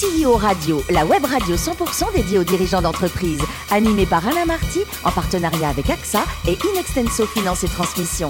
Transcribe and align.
CEO 0.00 0.38
Radio, 0.38 0.82
la 0.88 1.04
web 1.04 1.26
radio 1.26 1.56
100% 1.56 2.14
dédiée 2.14 2.38
aux 2.38 2.44
dirigeants 2.44 2.80
d'entreprise, 2.80 3.42
animée 3.70 4.06
par 4.06 4.26
Alain 4.26 4.46
Marty, 4.46 4.80
en 5.04 5.10
partenariat 5.10 5.68
avec 5.68 5.90
AXA 5.90 6.24
et 6.48 6.56
Inextenso 6.72 7.26
Finance 7.26 7.64
et 7.64 7.68
Transmission. 7.68 8.28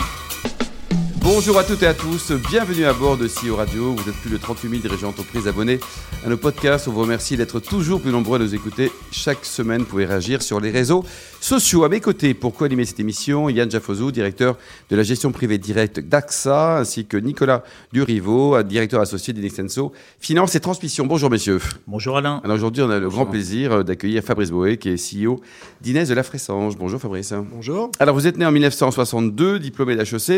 Bonjour 1.22 1.60
à 1.60 1.64
toutes 1.64 1.84
et 1.84 1.86
à 1.86 1.94
tous, 1.94 2.32
bienvenue 2.32 2.86
à 2.86 2.92
bord 2.92 3.16
de 3.16 3.28
CEO 3.28 3.54
Radio. 3.54 3.94
Vous 3.94 4.08
êtes 4.08 4.16
plus 4.16 4.30
de 4.30 4.36
38 4.36 4.68
000 4.68 4.82
dirigeants 4.82 5.08
d'entreprise 5.08 5.46
abonnés 5.46 5.78
à 6.26 6.28
nos 6.28 6.36
podcasts. 6.36 6.88
On 6.88 6.92
vous 6.92 7.02
remercie 7.02 7.36
d'être 7.36 7.60
toujours 7.60 8.00
plus 8.00 8.10
nombreux 8.10 8.40
à 8.40 8.42
nous 8.42 8.52
écouter. 8.52 8.90
Chaque 9.12 9.44
semaine, 9.44 9.82
vous 9.82 9.86
pouvez 9.86 10.06
réagir 10.06 10.42
sur 10.42 10.58
les 10.58 10.72
réseaux 10.72 11.04
sociaux. 11.40 11.84
À 11.84 11.88
mes 11.88 12.00
côtés, 12.00 12.34
pour 12.34 12.54
co-animer 12.54 12.84
cette 12.84 13.00
émission, 13.00 13.48
Yann 13.48 13.70
Jaffozou, 13.70 14.12
directeur 14.12 14.56
de 14.90 14.96
la 14.96 15.02
gestion 15.02 15.32
privée 15.32 15.58
directe 15.58 16.00
d'AXA, 16.00 16.78
ainsi 16.78 17.06
que 17.06 17.16
Nicolas 17.16 17.64
Durivo, 17.92 18.62
directeur 18.62 19.00
associé 19.00 19.32
d'Inextenso 19.32 19.92
Finance 20.20 20.54
et 20.54 20.60
Transmission. 20.60 21.06
Bonjour 21.06 21.30
messieurs. 21.30 21.60
Bonjour 21.86 22.16
Alain. 22.16 22.40
Alors 22.44 22.56
aujourd'hui, 22.56 22.82
on 22.82 22.90
a 22.90 22.98
le 22.98 23.08
grand 23.08 23.26
plaisir 23.26 23.84
d'accueillir 23.84 24.22
Fabrice 24.22 24.50
Boé, 24.50 24.76
qui 24.76 24.90
est 24.90 24.96
CEO 24.96 25.40
d'Inès 25.80 26.08
de 26.08 26.14
la 26.14 26.22
Fressange. 26.22 26.76
Bonjour 26.76 27.00
Fabrice. 27.00 27.32
Bonjour. 27.52 27.90
Alors 27.98 28.14
vous 28.14 28.26
êtes 28.26 28.36
né 28.36 28.44
en 28.44 28.52
1962, 28.52 29.58
diplômé 29.58 29.96
d'HEC, 29.96 30.30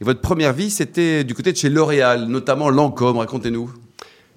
et 0.00 0.04
votre 0.04 0.20
première 0.20 0.52
vie, 0.52 0.70
c'était 0.70 1.24
du 1.24 1.34
côté 1.34 1.52
de 1.52 1.56
chez 1.56 1.68
L'Oréal, 1.68 2.26
notamment 2.26 2.70
Lancôme. 2.70 3.18
Racontez-nous. 3.18 3.85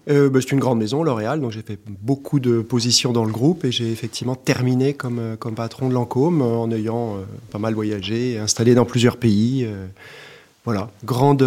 Euh, 0.10 0.30
bah, 0.30 0.40
c'est 0.42 0.52
une 0.52 0.60
grande 0.60 0.80
maison, 0.80 1.04
L'Oréal, 1.04 1.40
donc 1.40 1.52
j'ai 1.52 1.62
fait 1.62 1.80
beaucoup 1.88 2.40
de 2.40 2.62
positions 2.62 3.12
dans 3.12 3.26
le 3.26 3.32
groupe 3.32 3.64
et 3.64 3.72
j'ai 3.72 3.92
effectivement 3.92 4.36
terminé 4.36 4.94
comme, 4.96 5.20
euh, 5.20 5.36
comme 5.36 5.54
patron 5.54 5.88
de 5.88 5.94
Lancôme 5.94 6.42
en 6.42 6.72
ayant 6.72 7.18
euh, 7.18 7.20
pas 7.52 7.60
mal 7.60 7.76
voyagé, 7.76 8.40
installé 8.40 8.74
dans 8.74 8.86
plusieurs 8.86 9.18
pays. 9.18 9.68
voilà, 10.66 10.90
grande, 11.04 11.46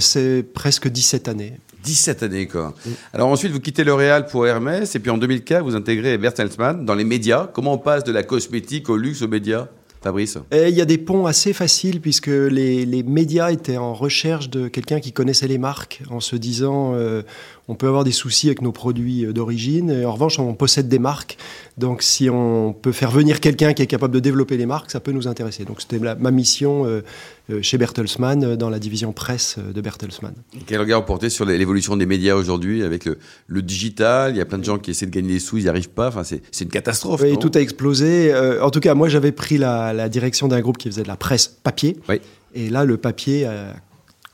c'est 0.00 0.44
presque 0.54 0.88
17 0.88 1.28
années. 1.28 1.54
17 1.82 2.22
années, 2.22 2.46
quoi. 2.46 2.72
Alors 3.12 3.28
ensuite, 3.28 3.52
vous 3.52 3.60
quittez 3.60 3.84
L'Oréal 3.84 4.26
pour 4.26 4.46
Hermès 4.46 4.94
et 4.94 4.98
puis 5.00 5.10
en 5.10 5.18
2004, 5.18 5.64
vous 5.64 5.76
intégrez 5.76 6.16
Bertelsmann 6.16 6.84
dans 6.84 6.94
les 6.94 7.04
médias. 7.04 7.48
Comment 7.52 7.74
on 7.74 7.78
passe 7.78 8.04
de 8.04 8.12
la 8.12 8.22
cosmétique 8.22 8.88
au 8.88 8.96
luxe 8.96 9.22
aux 9.22 9.28
médias 9.28 9.68
Fabrice? 10.04 10.38
Il 10.52 10.74
y 10.74 10.82
a 10.82 10.84
des 10.84 10.98
ponts 10.98 11.26
assez 11.26 11.52
faciles 11.54 12.00
puisque 12.00 12.26
les, 12.26 12.84
les 12.84 13.02
médias 13.02 13.50
étaient 13.50 13.78
en 13.78 13.94
recherche 13.94 14.50
de 14.50 14.68
quelqu'un 14.68 15.00
qui 15.00 15.12
connaissait 15.12 15.48
les 15.48 15.58
marques 15.58 16.02
en 16.10 16.20
se 16.20 16.36
disant 16.36 16.92
euh, 16.94 17.22
on 17.68 17.74
peut 17.74 17.88
avoir 17.88 18.04
des 18.04 18.12
soucis 18.12 18.48
avec 18.48 18.62
nos 18.62 18.72
produits 18.72 19.26
d'origine. 19.32 20.04
En 20.04 20.12
revanche, 20.12 20.38
on 20.38 20.54
possède 20.54 20.88
des 20.88 20.98
marques. 20.98 21.38
Donc 21.78 22.02
si 22.02 22.28
on 22.30 22.72
peut 22.72 22.92
faire 22.92 23.10
venir 23.10 23.40
quelqu'un 23.40 23.72
qui 23.72 23.82
est 23.82 23.86
capable 23.86 24.14
de 24.14 24.20
développer 24.20 24.56
les 24.56 24.66
marques, 24.66 24.90
ça 24.90 25.00
peut 25.00 25.12
nous 25.12 25.26
intéresser. 25.26 25.64
Donc 25.64 25.80
c'était 25.80 25.98
ma 25.98 26.30
mission 26.30 26.86
euh, 26.86 27.02
euh, 27.50 27.62
chez 27.62 27.78
Bertelsmann, 27.78 28.56
dans 28.56 28.70
la 28.70 28.78
division 28.78 29.12
presse 29.12 29.56
de 29.58 29.80
Bertelsmann. 29.80 30.34
Quel 30.66 30.80
regard 30.80 31.00
vous 31.00 31.06
portez 31.06 31.30
sur 31.30 31.44
l'évolution 31.44 31.96
des 31.96 32.06
médias 32.06 32.34
aujourd'hui 32.34 32.82
avec 32.82 33.06
le, 33.06 33.18
le, 33.46 33.62
digital? 33.62 34.32
Il 34.34 34.38
y 34.38 34.40
a 34.40 34.44
plein 34.44 34.58
de 34.58 34.64
gens 34.64 34.78
qui 34.78 34.90
essaient 34.90 35.06
de 35.06 35.10
gagner 35.10 35.34
des 35.34 35.38
sous, 35.40 35.56
ils 35.56 35.64
n'y 35.64 35.68
arrivent 35.68 35.90
pas. 35.90 36.08
Enfin, 36.08 36.22
c'est 36.22 36.64
une 36.64 36.70
catastrophe. 36.70 37.22
Oui, 37.22 37.38
tout 37.38 37.50
a 37.54 37.60
explosé. 37.60 38.32
en 38.60 38.70
tout 38.70 38.80
cas, 38.80 38.94
moi, 38.94 39.08
j'avais 39.08 39.32
pris 39.32 39.58
la, 39.58 39.92
la 39.92 40.08
direction 40.08 40.48
d'un 40.48 40.60
groupe 40.60 40.78
qui 40.78 40.88
faisait 40.88 41.02
de 41.02 41.08
la 41.08 41.16
presse 41.16 41.48
papier. 41.48 41.96
Oui. 42.08 42.20
Et 42.54 42.70
là, 42.70 42.84
le 42.84 42.96
papier 42.96 43.46
a 43.46 43.74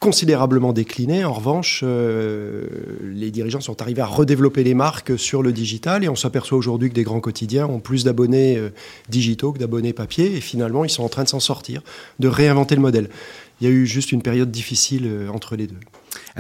considérablement 0.01 0.73
décliné. 0.73 1.27
En 1.27 1.35
revanche, 1.35 1.83
euh, 1.85 2.67
les 3.03 3.31
dirigeants 3.31 3.61
sont 3.61 3.83
arrivés 3.83 4.01
à 4.01 4.07
redévelopper 4.07 4.65
les 4.65 4.73
marques 4.73 5.19
sur 5.19 5.43
le 5.43 5.53
digital 5.53 6.03
et 6.03 6.09
on 6.09 6.17
s'aperçoit 6.17 6.57
aujourd'hui 6.57 6.89
que 6.89 6.95
des 6.95 7.03
grands 7.03 7.21
quotidiens 7.21 7.67
ont 7.67 7.81
plus 7.81 8.03
d'abonnés 8.03 8.57
euh, 8.57 8.71
digitaux 9.11 9.53
que 9.53 9.59
d'abonnés 9.59 9.93
papier 9.93 10.35
et 10.35 10.41
finalement 10.41 10.87
ils 10.87 10.91
sont 10.91 11.05
en 11.05 11.11
train 11.11 11.25
de 11.25 11.29
s'en 11.29 11.39
sortir, 11.39 11.83
de 12.19 12.29
réinventer 12.29 12.75
le 12.75 12.81
modèle. 12.81 13.11
Il 13.61 13.69
y 13.69 13.71
a 13.71 13.73
eu 13.73 13.87
juste 13.87 14.11
une 14.11 14.23
période 14.23 14.51
difficile 14.51 15.03
euh, 15.05 15.29
entre 15.29 15.55
les 15.55 15.67
deux. 15.67 15.77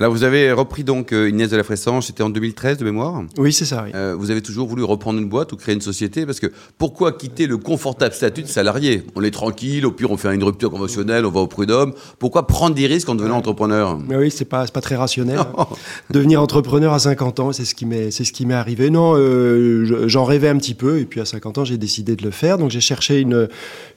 Alors 0.01 0.15
vous 0.15 0.25
avez 0.25 0.51
repris 0.51 0.83
donc 0.83 1.12
euh, 1.12 1.29
Inès 1.29 1.51
de 1.51 1.59
la 1.59 1.62
Fressange, 1.62 2.06
c'était 2.06 2.23
en 2.23 2.31
2013 2.31 2.79
de 2.79 2.87
mémoire 2.87 3.23
Oui, 3.37 3.53
c'est 3.53 3.67
ça. 3.67 3.83
Oui. 3.84 3.91
Euh, 3.95 4.17
vous 4.19 4.31
avez 4.31 4.41
toujours 4.41 4.67
voulu 4.67 4.83
reprendre 4.83 5.19
une 5.19 5.29
boîte 5.29 5.53
ou 5.53 5.56
créer 5.56 5.75
une 5.75 5.83
société 5.83 6.25
parce 6.25 6.41
que 6.41 6.47
pourquoi 6.79 7.12
quitter 7.12 7.47
le 7.47 7.59
confortable 7.59 8.15
statut 8.15 8.41
de 8.41 8.47
salarié? 8.47 9.03
On 9.15 9.23
est 9.23 9.31
tranquille, 9.31 9.84
au 9.84 9.93
pire 9.93 10.11
on 10.11 10.17
fait 10.17 10.34
une 10.34 10.43
rupture 10.43 10.71
conventionnelle, 10.71 11.27
on 11.27 11.31
va 11.31 11.41
au 11.41 11.48
prud'homme. 11.48 11.93
Pourquoi 12.19 12.47
prendre 12.47 12.75
des 12.75 12.87
risques 12.87 13.11
en 13.11 13.15
devenant 13.15 13.37
entrepreneur? 13.37 13.99
Mais 13.99 14.16
oui, 14.16 14.31
c'est 14.31 14.47
pas 14.47 14.65
pas 14.69 14.81
très 14.81 14.97
rationnel. 14.97 15.38
Hein. 15.59 15.66
Devenir 16.11 16.41
entrepreneur 16.41 16.93
à 16.93 16.99
50 16.99 17.41
ans, 17.41 17.53
c'est 17.53 17.65
ce 17.65 17.75
qui 17.75 17.84
m'est 17.84 18.11
c'est 18.11 18.25
ce 18.25 18.32
qui 18.32 18.47
m'est 18.47 18.55
arrivé. 18.55 18.88
Non, 18.88 19.15
euh, 19.17 20.06
j'en 20.06 20.25
rêvais 20.25 20.49
un 20.49 20.56
petit 20.56 20.75
peu 20.75 20.99
et 21.00 21.05
puis 21.05 21.21
à 21.21 21.25
50 21.25 21.59
ans 21.59 21.65
j'ai 21.65 21.77
décidé 21.77 22.15
de 22.15 22.22
le 22.22 22.31
faire. 22.31 22.56
Donc 22.56 22.71
j'ai 22.71 22.81
cherché 22.81 23.21
une 23.21 23.49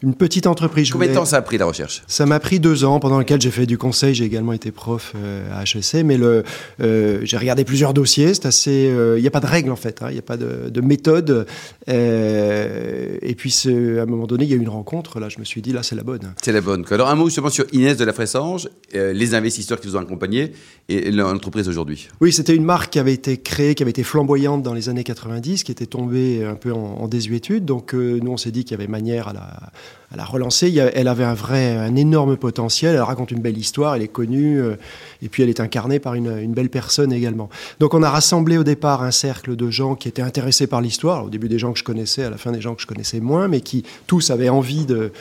une 0.02 0.16
petite 0.16 0.48
entreprise. 0.48 0.92
Combien 0.92 1.10
de 1.10 1.14
temps 1.14 1.26
ça 1.26 1.38
a 1.38 1.42
pris 1.42 1.58
la 1.58 1.66
recherche? 1.66 2.04
Ça 2.08 2.26
m'a 2.26 2.40
pris 2.40 2.60
deux 2.60 2.84
ans 2.84 3.00
pendant 3.00 3.20
lequel 3.20 3.40
j'ai 3.40 3.52
fait 3.52 3.66
du 3.66 3.78
conseil. 3.78 4.16
J'ai 4.16 4.26
également 4.26 4.52
été 4.52 4.72
prof 4.72 5.14
à 5.54 5.64
HEC, 5.64 5.93
mais 6.02 6.18
le 6.18 6.44
euh, 6.82 7.20
j'ai 7.24 7.38
regardé 7.38 7.64
plusieurs 7.66 7.94
dossiers. 7.94 8.34
C'est 8.34 8.46
assez, 8.46 8.72
il 8.72 8.98
euh, 8.98 9.20
n'y 9.20 9.28
a 9.28 9.32
pas 9.32 9.40
de 9.40 9.46
règle 9.46 9.72
en 9.72 9.76
fait, 9.76 10.00
il 10.02 10.06
hein, 10.06 10.12
n'y 10.12 10.20
a 10.20 10.24
pas 10.24 10.38
de, 10.38 10.70
de 10.70 10.82
méthode. 10.82 11.46
Euh, 11.90 13.18
et 13.22 13.36
puis 13.36 13.54
à 13.68 14.02
un 14.02 14.06
moment 14.06 14.26
donné, 14.26 14.46
il 14.46 14.50
y 14.50 14.54
a 14.54 14.56
eu 14.56 14.62
une 14.62 14.70
rencontre. 14.70 15.20
Là, 15.20 15.30
je 15.30 15.40
me 15.40 15.44
suis 15.44 15.62
dit 15.62 15.74
là, 15.74 15.84
c'est 15.84 15.96
la 15.96 16.04
bonne. 16.04 16.34
C'est 16.42 16.52
la 16.52 16.62
bonne. 16.62 16.86
Alors 16.90 17.10
un 17.10 17.16
mot 17.16 17.26
justement 17.26 17.50
sur 17.50 17.66
Inès 17.74 17.98
de 17.98 18.06
la 18.06 18.14
Fressange, 18.14 18.70
les 18.94 19.36
investisseurs 19.36 19.80
qui 19.80 19.88
vous 19.88 19.96
ont 19.96 20.02
accompagné 20.02 20.54
et 20.90 21.12
l'entreprise 21.12 21.68
aujourd'hui. 21.68 22.08
Oui, 22.22 22.32
c'était 22.32 22.56
une 22.56 22.66
marque 22.66 22.94
qui 22.94 23.00
avait 23.00 23.14
été 23.14 23.38
créée, 23.38 23.76
qui 23.76 23.84
avait 23.84 23.92
été 23.92 24.04
flamboyante 24.04 24.64
dans 24.64 24.74
les 24.74 24.90
années 24.90 25.04
90, 25.04 25.64
qui 25.64 25.72
était 25.72 25.86
tombée 25.86 26.44
un 26.44 26.56
peu 26.56 26.72
en, 26.72 26.78
en 26.78 27.08
désuétude. 27.08 27.66
Donc 27.66 27.94
nous, 27.94 28.32
on 28.32 28.38
s'est 28.38 28.52
dit 28.52 28.64
qu'il 28.64 28.78
y 28.78 28.82
avait 28.82 28.88
manière 28.88 29.28
à 29.28 29.34
la 29.34 29.72
à 30.14 30.18
la 30.18 30.26
relancer. 30.26 30.74
Elle 30.94 31.08
avait 31.08 31.24
un 31.24 31.34
vrai, 31.34 31.76
un 31.76 31.96
énorme 31.96 32.38
potentiel. 32.38 32.96
Elle 32.96 33.02
raconte 33.02 33.32
une 33.32 33.42
belle 33.42 33.58
histoire, 33.58 33.96
elle 33.96 34.04
est 34.04 34.08
connue, 34.08 34.62
euh, 34.62 34.76
et 35.22 35.30
puis 35.30 35.44
elle 35.44 35.50
est 35.50 35.60
incarnée 35.74 36.00
par 36.00 36.14
une, 36.14 36.38
une, 36.38 36.54
belle 36.54 36.70
personne 36.70 37.12
également. 37.12 37.50
Donc 37.80 37.96
on 37.96 38.04
a 38.04 38.10
rassemblé 38.10 38.60
au 38.60 38.64
départ 38.64 39.02
un 39.02 39.10
cercle 39.10 39.56
de 39.56 39.72
gens 39.72 39.96
qui 39.96 40.08
étaient 40.08 40.22
intéressés 40.22 40.68
par 40.68 40.82
l'histoire. 40.82 41.26
Au 41.26 41.30
début 41.30 41.50
des 41.50 41.58
gens 41.58 41.74
que 41.74 41.80
je 41.80 41.84
connaissais, 41.84 42.24
à 42.24 42.30
la 42.30 42.38
fin 42.38 42.52
des 42.52 42.62
gens 42.62 42.76
que 42.76 42.82
je 42.82 42.88
connaissais 42.88 43.20
moins, 43.20 43.48
mais 43.48 43.62
qui 43.62 43.84
tous 44.06 44.30
avaient 44.30 44.50
envie 44.50 44.86
de, 44.86 45.12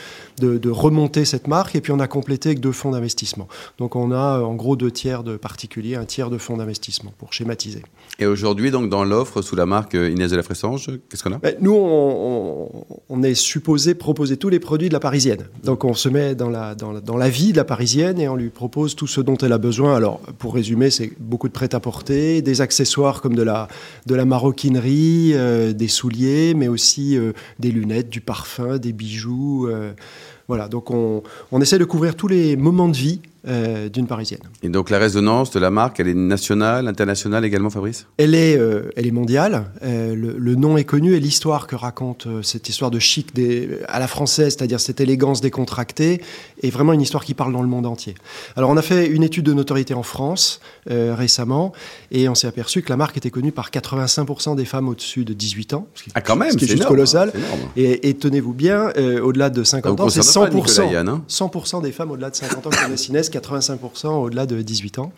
de, 0.41 0.59
de 0.59 0.71
remonter 0.71 1.25
cette 1.25 1.49
marque. 1.49 1.75
Et 1.75 1.81
puis 1.81 1.91
on 1.93 2.01
a 2.01 2.07
complété 2.07 2.51
avec 2.51 2.61
deux 2.61 2.73
fonds 2.73 2.91
d'investissement. 2.91 3.49
Donc 3.79 3.97
on 3.97 4.13
a 4.13 4.41
en 4.41 4.55
gros 4.55 4.77
deux 4.77 4.91
tiers 4.91 5.23
de 5.23 5.39
particuliers, 5.39 5.95
un 5.95 6.05
tiers 6.05 6.29
de 6.29 6.37
fonds 6.37 6.59
d'investissement 6.59 7.15
pour 7.19 7.33
schématiser. 7.33 7.83
Et 8.19 8.27
aujourd'hui, 8.27 8.71
donc 8.71 8.91
dans 8.91 9.05
l'offre 9.05 9.41
sous 9.41 9.57
la 9.57 9.65
marque 9.65 9.95
Inès 9.95 10.31
de 10.31 10.37
la 10.37 10.43
Fressange, 10.43 10.91
qu'est-ce 11.09 11.23
qu'on 11.23 11.33
a? 11.33 11.39
Ben, 11.39 11.57
Nous, 11.61 11.73
on, 11.73 12.69
on, 12.69 12.85
on 13.09 13.23
est 13.23 13.35
supposé 13.35 13.95
proposer 13.95 14.37
tous 14.37 14.51
les 14.51 14.61
produits 14.61 14.89
de 14.89 14.93
la 14.93 15.01
Parisienne. 15.01 15.47
Donc 15.65 15.85
on 15.85 15.95
se 15.95 16.11
met 16.11 16.35
dans 16.35 16.51
la, 16.51 16.75
dans, 16.75 16.93
la, 16.93 17.01
dans 17.01 17.17
la 17.17 17.31
vie 17.31 17.53
de 17.53 17.57
la 17.57 17.65
Parisienne 17.65 18.21
et 18.21 18.29
on 18.29 18.37
lui 18.37 18.51
propose 18.51 18.95
tout 18.97 19.07
ce 19.07 19.23
dont 19.23 19.37
elle 19.39 19.53
a 19.53 19.59
besoin. 19.59 19.97
Alors 19.97 20.21
pour 20.43 20.55
résumer, 20.55 20.91
c'est 20.91 21.13
beaucoup 21.21 21.47
de 21.47 21.53
prêt-à-porter, 21.53 22.43
des 22.43 22.63
accessoires 22.63 23.21
comme 23.21 23.37
de 23.37 23.45
la, 23.45 23.69
maroquinerie, 24.25 25.35
euh, 25.35 25.73
des 25.73 25.87
souliers, 25.87 26.55
mais 26.55 26.67
aussi 26.67 27.17
euh, 27.17 27.33
des 27.61 27.71
lunettes, 27.71 28.09
du 28.09 28.21
parfum, 28.21 28.79
des 28.79 28.93
bijoux. 28.93 29.69
Euh, 29.69 29.93
voilà, 30.49 30.67
donc 30.67 30.91
on, 30.91 31.23
on 31.53 31.61
essaie 31.61 31.79
de 31.79 31.85
couvrir 31.85 32.17
tous 32.17 32.27
les 32.27 32.57
moments 32.57 32.89
de 32.89 32.97
vie 32.97 33.21
euh, 33.49 33.89
d'une 33.89 34.07
Parisienne. 34.07 34.39
Et 34.63 34.69
donc 34.69 34.89
la 34.89 34.99
résonance 34.99 35.51
de 35.51 35.59
la 35.59 35.71
marque, 35.71 35.99
elle 35.99 36.07
est 36.07 36.15
nationale, 36.15 36.87
internationale 36.87 37.45
également, 37.45 37.71
Fabrice? 37.71 38.07
Elle 38.17 38.37
est, 38.37 38.57
euh, 38.57 38.93
elle 38.95 39.05
est 39.05 39.11
mondiale. 39.11 39.65
Euh, 39.83 40.15
le, 40.15 40.37
le, 40.39 40.55
nom 40.55 40.77
est 40.77 40.85
connu 40.85 41.17
et 41.17 41.19
l'histoire 41.19 41.67
que 41.67 41.75
raconte 41.75 42.29
cette 42.45 42.69
histoire 42.69 42.93
de 42.93 43.01
chic 43.01 43.35
des, 43.35 43.81
à 43.89 43.99
la 43.99 44.07
française, 44.07 44.55
c'est-à-dire 44.57 44.79
cette 44.79 45.01
élégance 45.01 45.41
décontractée, 45.41 46.23
est 46.63 46.71
vraiment 46.71 46.93
une 46.93 47.01
histoire 47.01 47.25
qui 47.25 47.35
parle 47.35 47.53
dans 47.53 47.63
le 47.63 47.69
monde 47.69 47.85
entier. 47.85 48.15
Alors 48.55 48.71
on 48.71 48.77
a 48.77 48.83
fait 48.83 49.09
une 49.09 49.25
étude 49.25 49.45
de 49.45 49.53
notoriété 49.53 49.93
en 49.95 50.05
France 50.05 50.61
récemment 50.87 51.73
et 52.13 52.29
on 52.29 52.37
s'est 52.37 52.47
aperçu 52.47 52.83
que 52.83 52.91
la 52.91 52.97
marque 52.97 53.17
était 53.17 53.31
connue 53.31 53.51
par 53.51 53.71
85% 53.71 54.55
des 54.55 54.65
femmes 54.65 54.89
au-dessus 54.89 55.25
de 55.25 55.33
18 55.33 55.75
ans. 55.75 55.89
Ce 55.95 56.05
qui, 56.05 56.11
ah 56.15 56.21
quand 56.21 56.37
même, 56.37 56.53
ce 56.53 56.59
qui 56.59 56.65
est, 56.65 56.69
est 56.69 56.71
juste 56.71 56.83
énorme, 56.83 56.95
colossal. 56.95 57.33
Hein, 57.35 57.57
et, 57.77 58.09
et 58.09 58.15
tenez-vous 58.15 58.53
bien, 58.53 58.93
au-delà 59.21 59.51
de 59.51 59.65
50 59.65 60.01
ans, 60.01 60.09
c'est 60.09 60.21
100%, 60.21 60.93
Yann, 60.93 61.09
hein 61.09 61.25
100 61.27 61.81
des 61.81 61.91
femmes 61.91 62.13
au-delà 62.13 62.31
de 62.31 62.37
50 62.37 62.69
ans 62.69 62.71
qui 63.32 63.32
85% 63.33 64.09
au-delà 64.09 64.47
de 64.47 64.63
18 64.63 64.99
ans. 64.99 65.13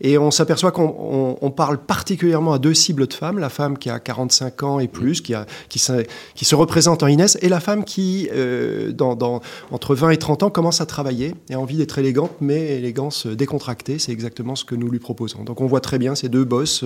Et, 0.00 0.18
on 0.18 0.30
s'aperçoit 0.30 0.72
qu'on 0.72 0.94
on, 0.98 1.38
on 1.40 1.50
parle 1.50 1.78
particulièrement 1.78 2.54
à 2.54 2.58
deux 2.58 2.74
cibles 2.74 3.06
de 3.06 3.12
femmes, 3.12 3.38
la 3.38 3.50
femme 3.50 3.78
qui 3.78 3.90
a 3.90 3.98
45 3.98 4.62
ans 4.62 4.80
et 4.80 4.88
plus, 4.88 5.20
qui, 5.20 5.34
qui, 5.68 5.78
se, 5.78 6.54
représente 6.54 7.02
en 7.02 7.06
Inès, 7.06 7.36
et 7.42 7.48
la 7.48 7.60
femme 7.60 7.84
qui, 7.84 8.28
euh, 8.32 8.90
dans, 8.92 9.40
entre 9.70 9.94
20 9.94 10.10
et 10.10 10.16
30 10.16 10.44
ans, 10.44 10.50
commence 10.50 10.80
à 10.80 10.86
travailler 10.86 11.34
et 11.50 11.54
a 11.54 11.60
envie 11.60 11.76
d'être 11.76 11.98
élégante, 11.98 12.32
mais 12.40 12.78
élégance 12.78 13.26
décontractée. 13.26 13.98
C'est 13.98 14.12
exactement 14.12 14.56
ce 14.56 14.64
que 14.64 14.74
nous 14.74 14.90
lui 14.90 14.98
proposons. 14.98 15.44
Donc 15.44 15.60
on 15.60 15.66
voit 15.66 15.80
très 15.80 15.98
bien 15.98 16.14
ces 16.14 16.28
deux 16.28 16.44
bosses 16.44 16.84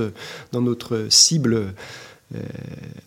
dans 0.51 0.63
notre 0.63 1.07
cible 1.11 1.75
euh, 2.35 2.39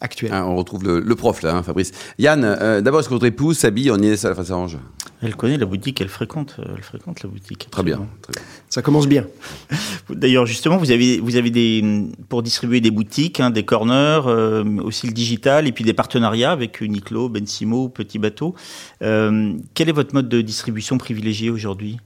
actuelle. 0.02 0.32
Ah, 0.34 0.46
on 0.46 0.56
retrouve 0.56 0.84
le, 0.84 1.16
prof 1.16 1.42
là, 1.42 1.56
hein, 1.56 1.64
Fabrice. 1.64 1.92
Yann, 2.20 2.44
euh, 2.44 2.82
d'abord, 2.82 3.00
est-ce 3.00 3.10
que 3.10 3.14
votre 3.14 3.26
épouse 3.26 3.58
s'habille 3.58 3.92
en 3.92 3.98
Inès 3.98 4.24
à 4.24 4.30
la 4.30 4.36
Fressange 4.36 4.78
Elle 5.22 5.36
connaît 5.36 5.58
la 5.58 5.66
boutique, 5.66 6.02
elle 6.02 6.10
fréquente, 6.10 6.58
euh, 6.60 6.74
elle 6.76 6.84
fréquente 6.84 7.24
la 7.24 7.30
boutique. 7.30 7.68
Très 7.72 7.84
bien, 7.84 8.08
très 8.22 8.34
bien, 8.34 8.42
Ça 8.70 8.82
commence 8.82 9.08
bien. 9.08 9.26
D'ailleurs, 10.10 10.46
justement, 10.46 10.78
vous 10.78 10.92
avez, 10.92 11.20
vous 11.20 11.36
avez 11.36 11.50
des, 11.50 12.06
pour 12.28 12.44
distribuer 12.44 12.82
des 12.82 12.92
boutiques, 12.92 13.40
hein, 13.40 13.50
des 13.50 13.64
corners, 13.64 14.22
euh, 14.28 14.64
aussi 14.84 15.08
le 15.08 15.14
digital, 15.14 15.68
et 15.68 15.72
puis 15.72 15.84
des 15.84 15.94
partenariats 15.94 16.52
avec 16.52 16.82
Uniqlo, 16.82 17.30
Bensimo, 17.30 17.90
Petit 17.90 18.20
Bateau. 18.20 18.56
Euh, 19.02 19.54
quel 19.74 19.90
est 19.90 19.94
votre 19.94 20.14
mode 20.14 20.28
de 20.28 20.42
distribution 20.42 20.98
privilégié 20.98 21.50
aujourd'hui? 21.50 22.00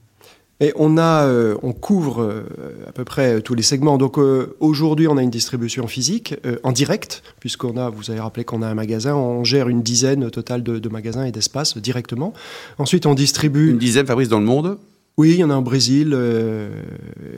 Et 0.60 0.72
on, 0.76 0.98
a, 0.98 1.24
euh, 1.24 1.56
on 1.62 1.72
couvre 1.72 2.22
euh, 2.22 2.42
à 2.86 2.92
peu 2.92 3.04
près 3.04 3.40
tous 3.40 3.54
les 3.54 3.62
segments. 3.62 3.96
Donc 3.96 4.18
euh, 4.18 4.56
aujourd'hui, 4.60 5.08
on 5.08 5.16
a 5.16 5.22
une 5.22 5.30
distribution 5.30 5.86
physique 5.86 6.34
en 6.62 6.72
direct, 6.72 7.22
puisqu'on 7.40 7.76
a, 7.76 7.88
vous 7.88 8.10
avez 8.10 8.20
rappelé 8.20 8.44
qu'on 8.44 8.62
a 8.62 8.66
un 8.66 8.74
magasin, 8.74 9.14
on 9.14 9.42
gère 9.42 9.68
une 9.68 9.82
dizaine 9.82 10.30
totale 10.30 10.62
de, 10.62 10.78
de 10.78 10.88
magasins 10.88 11.24
et 11.24 11.32
d'espaces 11.32 11.78
directement. 11.78 12.34
Ensuite, 12.78 13.06
on 13.06 13.14
distribue. 13.14 13.70
Une 13.70 13.78
dizaine, 13.78 14.06
Fabrice, 14.06 14.28
dans 14.28 14.40
le 14.40 14.46
monde 14.46 14.78
oui, 15.16 15.32
il 15.32 15.36
y 15.36 15.44
en 15.44 15.50
a 15.50 15.56
au 15.56 15.62
Brésil, 15.62 16.12
euh, 16.14 16.70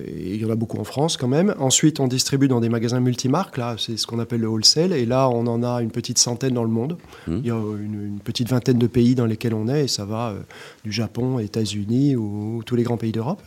et 0.06 0.34
il 0.34 0.40
y 0.40 0.44
en 0.44 0.50
a 0.50 0.54
beaucoup 0.54 0.78
en 0.78 0.84
France 0.84 1.16
quand 1.16 1.26
même. 1.26 1.54
Ensuite, 1.58 1.98
on 1.98 2.06
distribue 2.06 2.46
dans 2.46 2.60
des 2.60 2.68
magasins 2.68 3.00
multimarques, 3.00 3.56
là, 3.56 3.74
c'est 3.76 3.96
ce 3.96 4.06
qu'on 4.06 4.20
appelle 4.20 4.40
le 4.40 4.46
wholesale, 4.46 4.92
et 4.92 5.04
là, 5.04 5.28
on 5.28 5.46
en 5.48 5.64
a 5.64 5.82
une 5.82 5.90
petite 5.90 6.18
centaine 6.18 6.54
dans 6.54 6.62
le 6.62 6.70
monde. 6.70 6.96
Mmh. 7.26 7.36
Il 7.38 7.46
y 7.46 7.50
a 7.50 7.56
une, 7.56 8.20
petite 8.22 8.48
vingtaine 8.48 8.78
de 8.78 8.86
pays 8.86 9.16
dans 9.16 9.26
lesquels 9.26 9.54
on 9.54 9.66
est, 9.66 9.86
et 9.86 9.88
ça 9.88 10.04
va 10.04 10.30
euh, 10.30 10.40
du 10.84 10.92
Japon, 10.92 11.40
États-Unis 11.40 12.14
ou, 12.14 12.62
tous 12.64 12.76
les 12.76 12.84
grands 12.84 12.98
pays 12.98 13.10
d'Europe. 13.10 13.42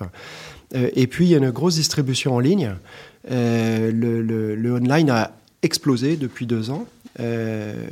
Euh, 0.76 0.90
et 0.96 1.08
puis, 1.08 1.26
il 1.26 1.30
y 1.30 1.36
a 1.36 1.38
une 1.38 1.52
grosse 1.52 1.76
distribution 1.76 2.36
en 2.36 2.40
ligne. 2.40 2.76
Le, 3.30 3.92
le, 4.22 4.74
online 4.74 5.10
a 5.12 5.32
explosé 5.62 6.18
depuis 6.18 6.46
deux 6.46 6.72
ans. 6.72 6.86
Euh, 7.20 7.88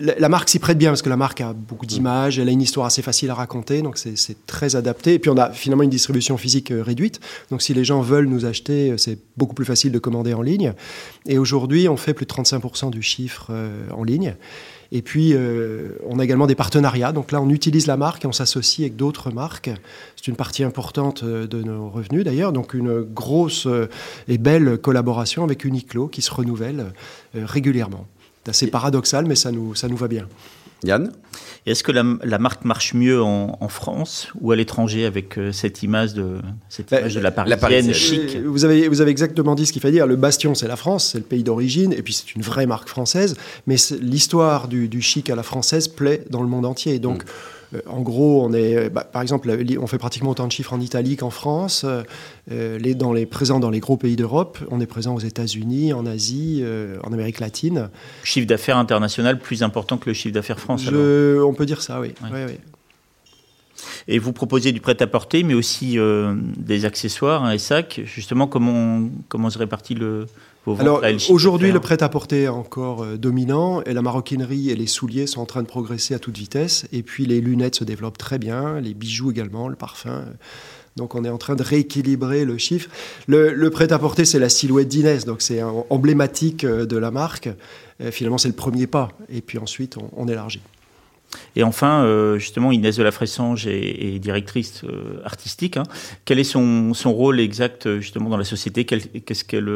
la 0.00 0.28
marque 0.28 0.48
s'y 0.48 0.58
prête 0.58 0.76
bien 0.76 0.90
parce 0.90 1.02
que 1.02 1.08
la 1.08 1.16
marque 1.16 1.40
a 1.40 1.52
beaucoup 1.52 1.86
d'images, 1.86 2.38
elle 2.38 2.48
a 2.48 2.52
une 2.52 2.60
histoire 2.60 2.86
assez 2.86 3.02
facile 3.02 3.30
à 3.30 3.34
raconter, 3.34 3.82
donc 3.82 3.96
c'est 3.96 4.46
très 4.46 4.76
adapté. 4.76 5.14
Et 5.14 5.18
puis 5.18 5.30
on 5.30 5.36
a 5.36 5.50
finalement 5.50 5.84
une 5.84 5.90
distribution 5.90 6.36
physique 6.36 6.70
euh, 6.70 6.82
réduite, 6.82 7.20
donc 7.50 7.62
si 7.62 7.72
les 7.72 7.84
gens 7.84 8.00
veulent 8.00 8.28
nous 8.28 8.44
acheter, 8.44 8.90
euh, 8.90 8.96
c'est 8.96 9.18
beaucoup 9.36 9.54
plus 9.54 9.64
facile 9.64 9.92
de 9.92 9.98
commander 9.98 10.34
en 10.34 10.42
ligne. 10.42 10.74
Et 11.26 11.38
aujourd'hui, 11.38 11.88
on 11.88 11.96
fait 11.96 12.14
plus 12.14 12.26
de 12.26 12.32
35% 12.32 12.90
du 12.90 13.02
chiffre 13.02 13.50
en 13.92 14.04
ligne. 14.04 14.34
Et 14.92 15.02
puis, 15.02 15.34
on 16.06 16.18
a 16.18 16.24
également 16.24 16.46
des 16.46 16.54
partenariats. 16.54 17.12
Donc 17.12 17.32
là, 17.32 17.40
on 17.40 17.48
utilise 17.48 17.86
la 17.86 17.96
marque 17.96 18.24
et 18.24 18.28
on 18.28 18.32
s'associe 18.32 18.84
avec 18.86 18.96
d'autres 18.96 19.30
marques. 19.30 19.70
C'est 20.16 20.26
une 20.26 20.36
partie 20.36 20.64
importante 20.64 21.24
de 21.24 21.62
nos 21.62 21.88
revenus 21.90 22.24
d'ailleurs. 22.24 22.52
Donc 22.52 22.74
une 22.74 23.02
grosse 23.02 23.68
et 24.28 24.38
belle 24.38 24.78
collaboration 24.78 25.44
avec 25.44 25.64
Uniqlo 25.64 26.08
qui 26.08 26.22
se 26.22 26.32
renouvelle 26.32 26.92
régulièrement. 27.34 28.06
C'est 28.44 28.50
assez 28.50 28.66
paradoxal, 28.68 29.26
mais 29.26 29.36
ça 29.36 29.52
nous, 29.52 29.74
ça 29.74 29.86
nous 29.86 29.96
va 29.96 30.08
bien. 30.08 30.26
Yann 30.84 31.12
Est-ce 31.66 31.82
que 31.82 31.92
la, 31.92 32.38
marque 32.38 32.64
marche 32.64 32.94
mieux 32.94 33.22
en, 33.22 33.68
France 33.68 34.28
ou 34.40 34.52
à 34.52 34.56
l'étranger 34.56 35.04
avec 35.04 35.38
euh, 35.38 35.52
cette 35.52 35.82
image 35.82 36.14
de, 36.14 36.38
cette 36.68 36.90
bah, 36.90 37.00
image 37.00 37.14
de 37.14 37.20
la 37.20 37.30
parisienne, 37.30 37.92
chic 37.92 38.36
euh, 38.36 38.42
vous 38.46 38.64
avez, 38.64 38.88
vous 38.88 39.00
avez 39.00 39.10
exactement 39.10 39.54
dit 39.54 39.66
ce 39.66 39.72
qu'il 39.72 39.80
fallait 39.80 39.92
dire. 39.92 40.06
Le 40.06 40.16
bastion, 40.16 40.54
c'est 40.54 40.68
la 40.68 40.76
France, 40.76 41.10
c'est 41.12 41.18
le 41.18 41.24
pays 41.24 41.44
d'origine, 41.44 41.92
et 41.92 42.02
puis 42.02 42.12
c'est 42.12 42.34
une 42.34 42.42
vraie 42.42 42.66
marque 42.66 42.88
française. 42.88 43.36
Mais 43.66 43.76
l'histoire 44.00 44.68
du, 44.68 44.88
du, 44.88 45.00
chic 45.00 45.30
à 45.30 45.36
la 45.36 45.42
française 45.42 45.88
plaît 45.88 46.24
dans 46.30 46.42
le 46.42 46.48
monde 46.48 46.66
entier. 46.66 46.98
Donc. 46.98 47.24
Mm. 47.24 47.28
Euh, 47.74 47.80
en 47.86 48.00
gros, 48.00 48.44
on 48.44 48.52
est, 48.52 48.90
bah, 48.90 49.04
par 49.04 49.22
exemple, 49.22 49.50
on 49.80 49.86
fait 49.86 49.98
pratiquement 49.98 50.30
autant 50.30 50.46
de 50.46 50.52
chiffres 50.52 50.72
en 50.72 50.80
Italie 50.80 51.16
qu'en 51.16 51.30
France. 51.30 51.84
Euh, 52.50 52.78
les, 52.78 52.94
dans 52.94 53.12
les, 53.12 53.26
présents 53.26 53.60
dans 53.60 53.70
les 53.70 53.80
gros 53.80 53.96
pays 53.96 54.16
d'Europe. 54.16 54.58
On 54.70 54.80
est 54.80 54.86
présent 54.86 55.14
aux 55.14 55.20
États-Unis, 55.20 55.92
en 55.92 56.06
Asie, 56.06 56.60
euh, 56.62 56.98
en 57.04 57.12
Amérique 57.12 57.40
latine. 57.40 57.88
Chiffre 58.24 58.46
d'affaires 58.46 58.78
international 58.78 59.38
plus 59.38 59.62
important 59.62 59.96
que 59.96 60.10
le 60.10 60.14
chiffre 60.14 60.34
d'affaires 60.34 60.60
français 60.60 60.90
On 60.92 61.54
peut 61.54 61.66
dire 61.66 61.82
ça, 61.82 62.00
oui. 62.00 62.12
Et 64.08 64.18
vous 64.18 64.32
proposez 64.32 64.72
du 64.72 64.80
prêt-à-porter, 64.80 65.42
mais 65.42 65.54
aussi 65.54 65.96
des 66.56 66.84
accessoires, 66.84 67.44
un 67.44 67.56
sac. 67.58 68.00
Justement, 68.04 68.46
comment, 68.46 69.08
comment 69.28 69.48
se 69.48 69.58
répartit 69.58 69.94
le, 69.94 70.26
alors 70.78 71.02
aujourd'hui, 71.30 71.72
le 71.72 71.80
prêt-à-porter 71.80 72.42
est 72.42 72.48
encore 72.48 73.02
euh, 73.02 73.16
dominant 73.16 73.82
et 73.82 73.94
la 73.94 74.02
maroquinerie 74.02 74.70
et 74.70 74.76
les 74.76 74.86
souliers 74.86 75.26
sont 75.26 75.40
en 75.40 75.46
train 75.46 75.62
de 75.62 75.66
progresser 75.66 76.14
à 76.14 76.18
toute 76.18 76.36
vitesse. 76.36 76.86
Et 76.92 77.02
puis 77.02 77.24
les 77.26 77.40
lunettes 77.40 77.76
se 77.76 77.84
développent 77.84 78.18
très 78.18 78.38
bien, 78.38 78.80
les 78.80 78.94
bijoux 78.94 79.30
également, 79.30 79.68
le 79.68 79.76
parfum. 79.76 80.24
Donc 80.96 81.14
on 81.14 81.24
est 81.24 81.30
en 81.30 81.38
train 81.38 81.56
de 81.56 81.62
rééquilibrer 81.62 82.44
le 82.44 82.58
chiffre. 82.58 82.90
Le, 83.26 83.68
prêt-à-porter, 83.70 84.24
c'est 84.24 84.38
la 84.38 84.48
silhouette 84.48 84.88
d'Inès, 84.88 85.24
donc 85.24 85.40
c'est 85.40 85.62
emblématique 85.62 86.64
euh, 86.64 86.84
de 86.84 86.96
la 86.96 87.10
marque. 87.10 87.48
finalement, 88.10 88.38
c'est 88.38 88.48
le 88.48 88.54
premier 88.54 88.86
pas. 88.86 89.08
Et 89.28 89.40
puis 89.40 89.58
ensuite, 89.58 89.96
on 90.16 90.28
élargit. 90.28 90.60
Et 91.56 91.62
enfin, 91.62 92.04
euh, 92.04 92.38
justement, 92.38 92.72
Inès 92.72 92.96
de 92.96 93.02
la 93.02 93.10
Fressange 93.10 93.66
est, 93.66 94.18
directrice 94.18 94.82
euh, 94.84 95.20
artistique. 95.24 95.76
Hein. 95.76 95.84
Quel 96.24 96.38
est 96.38 96.44
son, 96.44 96.94
son, 96.94 97.12
rôle 97.12 97.40
exact 97.40 97.86
euh, 97.86 98.00
justement 98.00 98.30
dans 98.30 98.36
la 98.36 98.44
société? 98.44 98.84
Qu'est-ce 98.84 99.44
qu'elle 99.44 99.70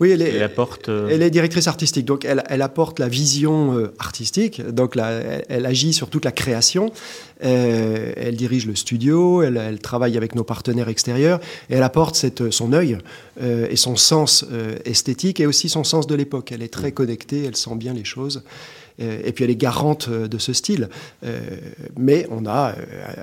oui, 0.00 0.10
elle, 0.10 0.22
est, 0.22 0.42
apporte 0.42 0.88
Elle 0.88 1.22
est 1.22 1.30
directrice 1.30 1.68
artistique, 1.68 2.04
donc 2.04 2.24
elle, 2.24 2.42
elle 2.48 2.62
apporte 2.62 2.98
la 2.98 3.08
vision 3.08 3.92
artistique. 4.00 4.60
Donc 4.60 4.96
elle, 4.96 5.66
agit 5.66 5.92
sur 5.92 6.10
toute 6.10 6.24
la 6.24 6.32
création. 6.32 6.92
elle 7.40 8.34
dirige 8.34 8.66
le 8.66 8.74
studio. 8.74 9.44
Elle, 9.44 9.78
travaille 9.78 10.16
avec 10.16 10.34
nos 10.34 10.42
partenaires 10.42 10.88
extérieurs. 10.88 11.38
Et 11.70 11.74
elle 11.74 11.84
apporte 11.84 12.16
cette, 12.16 12.50
son 12.50 12.72
œil 12.72 12.98
et 13.40 13.76
son 13.76 13.94
sens 13.94 14.44
esthétique 14.84 15.38
et 15.38 15.46
aussi 15.46 15.68
son 15.68 15.84
sens 15.84 16.08
de 16.08 16.16
l'époque. 16.16 16.50
Elle 16.50 16.64
est 16.64 16.72
très 16.72 16.90
connectée. 16.90 17.44
Elle 17.44 17.56
sent 17.56 17.76
bien 17.76 17.94
les 17.94 18.04
choses. 18.04 18.42
Euh, 19.00 19.20
et 19.24 19.32
puis 19.32 19.44
elle 19.44 19.50
est 19.50 19.56
garante 19.56 20.08
euh, 20.08 20.28
de 20.28 20.38
ce 20.38 20.52
style. 20.52 20.88
Euh, 21.24 21.40
mais 21.96 22.26
on 22.30 22.46
a 22.46 22.74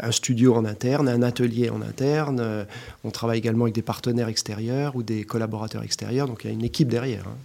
un 0.01 0.11
studio 0.11 0.55
en 0.55 0.65
interne, 0.65 1.07
un 1.07 1.21
atelier 1.21 1.69
en 1.69 1.81
interne, 1.81 2.65
on 3.03 3.11
travaille 3.11 3.37
également 3.37 3.65
avec 3.65 3.75
des 3.75 3.81
partenaires 3.81 4.27
extérieurs 4.27 4.95
ou 4.95 5.03
des 5.03 5.23
collaborateurs 5.23 5.83
extérieurs, 5.83 6.27
donc 6.27 6.43
il 6.43 6.47
y 6.47 6.49
a 6.49 6.53
une 6.53 6.63
équipe 6.63 6.89
derrière. 6.89 7.23
Hein. 7.27 7.35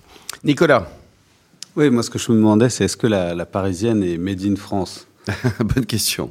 Nicolas 0.44 0.88
Oui, 1.76 1.90
moi 1.90 2.02
ce 2.02 2.10
que 2.10 2.18
je 2.18 2.30
me 2.32 2.36
demandais, 2.36 2.68
c'est 2.68 2.84
est-ce 2.84 2.96
que 2.96 3.06
la, 3.06 3.46
parisienne 3.46 4.02
est 4.02 4.18
made 4.18 4.42
in 4.44 4.56
France 4.56 5.06
Bonne 5.60 5.86
question. 5.86 6.30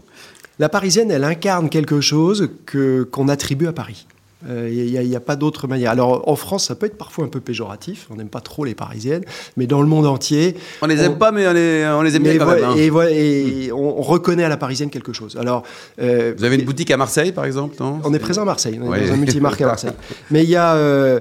La 0.59 0.69
parisienne, 0.69 1.11
elle 1.11 1.25
incarne 1.25 1.69
quelque 1.69 1.99
chose 1.99 2.49
que, 2.65 3.03
qu'on 3.03 3.27
attribue 3.27 3.67
à 3.67 3.73
Paris. 3.73 4.07
Il 4.43 4.51
euh, 4.51 5.03
n'y 5.03 5.15
a, 5.15 5.19
pas 5.19 5.35
d'autre 5.35 5.67
manière. 5.67 5.89
Alors 5.91 6.27
en 6.27 6.35
France, 6.35 6.65
ça 6.65 6.75
peut 6.75 6.85
être 6.85 6.97
parfois 6.97 7.25
un 7.25 7.29
peu 7.29 7.39
péjoratif. 7.39 8.07
On 8.11 8.15
n'aime 8.15 8.27
pas 8.27 8.41
trop 8.41 8.65
les 8.65 8.75
Parisiennes, 8.75 9.23
mais 9.57 9.65
dans 9.65 9.81
le 9.81 9.87
monde 9.87 10.05
entier, 10.05 10.55
on 10.81 10.87
les 10.87 11.01
aime 11.01 11.17
pas, 11.17 11.31
mais 11.31 11.47
on 11.47 11.53
les, 11.53 11.85
on 11.87 12.01
les 12.01 12.15
aime 12.15 12.23
bien 12.23 12.37
quand 12.37 12.47
même. 12.47 12.63
Hein. 12.63 12.75
Et, 13.09 13.71
on, 13.71 14.01
reconnaît 14.01 14.43
à 14.43 14.49
la 14.49 14.57
Parisienne 14.57 14.89
quelque 14.89 15.13
chose. 15.13 15.35
Alors, 15.39 15.63
euh, 15.99 16.33
vous 16.37 16.43
avez 16.43 16.57
une 16.57 16.65
boutique 16.65 16.91
à 16.91 16.97
Marseille, 16.97 17.31
par 17.31 17.45
exemple, 17.45 17.75
non? 17.79 17.99
On 18.03 18.13
est 18.13 18.19
présent 18.19 18.43
à 18.43 18.45
Marseille. 18.45 18.79
On 18.81 18.93
est 18.93 19.07
dans 19.07 19.13
un 19.13 19.17
multimarque 19.17 19.61
à 19.61 19.65
Marseille. 19.67 19.93
mais 20.29 20.43
il 20.43 20.49
y 20.49 20.55
a 20.55 20.75
euh, 20.75 21.19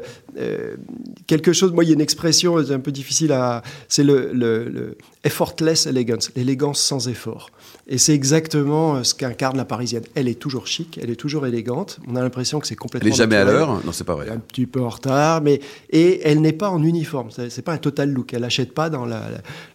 quelque 1.26 1.52
chose. 1.52 1.72
Moi, 1.72 1.84
il 1.84 1.88
y 1.88 1.90
a 1.90 1.94
une 1.94 2.00
expression 2.00 2.56
un 2.56 2.80
peu 2.80 2.92
difficile 2.92 3.32
à. 3.32 3.62
C'est 3.88 4.04
le, 4.04 4.32
le 4.32 4.96
effortless 5.24 5.86
elegance, 5.86 6.30
l'élégance 6.36 6.80
sans 6.80 7.08
effort. 7.08 7.50
Et 7.86 7.98
c'est 7.98 8.14
exactement 8.14 8.96
euh, 8.96 9.02
ce 9.02 9.14
qu'incarne 9.14 9.56
la 9.56 9.64
Parisienne. 9.64 10.04
Elle 10.14 10.28
est 10.28 10.38
toujours 10.38 10.66
chic, 10.66 10.98
elle 11.02 11.10
est 11.10 11.16
toujours 11.16 11.46
élégante. 11.46 11.98
On 12.06 12.16
a 12.16 12.22
l'impression 12.22 12.60
que 12.60 12.66
c'est 12.66 12.76
complètement. 12.76 13.06
Elle 13.06 13.12
n'est 13.12 13.16
jamais 13.16 13.36
à 13.36 13.44
l'heure 13.44 13.84
Non, 13.84 13.92
c'est 13.92 14.04
pas 14.04 14.14
vrai. 14.14 14.28
Un 14.30 14.38
petit 14.38 14.66
peu 14.66 14.80
en 14.80 14.90
retard, 14.90 15.42
mais 15.42 15.60
et 15.90 16.20
elle 16.24 16.40
n'est 16.40 16.52
pas 16.52 16.70
en 16.70 16.82
uniforme. 16.82 17.30
C'est 17.30 17.62
pas 17.62 17.72
un 17.72 17.78
total 17.78 18.10
look. 18.10 18.32
Elle 18.34 18.42
n'achète 18.42 18.72
pas 18.72 18.90
dans 18.90 19.06
la, 19.06 19.22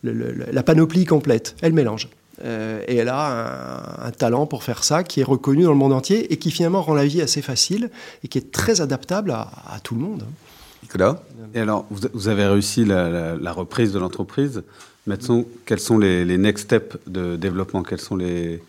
la, 0.04 0.64
panoplie 0.64 1.06
complète. 1.06 1.56
Elle 1.62 1.74
mélange. 1.74 2.10
Euh, 2.44 2.82
et 2.88 2.96
elle 2.96 3.10
a 3.10 4.06
un, 4.06 4.12
talent 4.12 4.46
pour 4.46 4.64
faire 4.64 4.84
ça 4.84 5.04
qui 5.04 5.20
est 5.20 5.24
reconnu 5.24 5.64
dans 5.64 5.72
le 5.72 5.78
monde 5.78 5.94
entier 5.94 6.32
et 6.32 6.38
qui 6.38 6.52
finalement 6.52 6.82
rend 6.82 6.94
la 6.94 7.06
vie 7.06 7.22
assez 7.22 7.42
facile 7.42 7.90
et 8.24 8.28
qui 8.28 8.38
est 8.38 8.52
très 8.52 8.82
adaptable 8.82 9.32
à, 9.32 9.80
tout 9.84 9.96
le 9.96 10.02
monde. 10.02 10.24
Nicolas 10.84 11.22
Et 11.54 11.60
alors, 11.60 11.86
vous, 11.90 12.28
avez 12.28 12.46
réussi 12.46 12.86
la 12.86 13.52
reprise 13.52 13.92
de 13.92 14.00
l'entreprise. 14.00 14.64
Maintenant, 15.08 15.44
quels 15.66 15.80
sont 15.80 15.98
les, 15.98 16.38
next 16.38 16.66
steps 16.66 16.98
de 17.08 17.36
développement? 17.36 17.82
Quels 17.84 18.00
sont 18.00 18.16
les, 18.16 18.62